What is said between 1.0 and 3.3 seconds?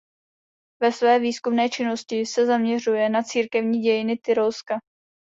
výzkumné činnosti se zaměřuje na